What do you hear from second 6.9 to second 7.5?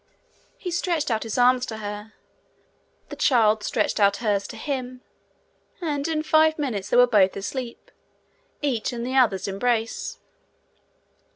were both